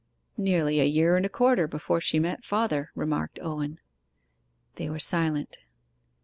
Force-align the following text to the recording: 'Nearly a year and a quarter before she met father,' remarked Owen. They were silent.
'Nearly 0.35 0.79
a 0.79 0.83
year 0.85 1.15
and 1.15 1.27
a 1.27 1.29
quarter 1.29 1.67
before 1.67 2.01
she 2.01 2.17
met 2.17 2.43
father,' 2.43 2.89
remarked 2.95 3.37
Owen. 3.43 3.77
They 4.77 4.89
were 4.89 4.97
silent. 4.97 5.59